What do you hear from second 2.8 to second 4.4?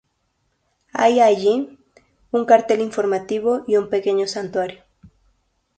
informativo y un pequeño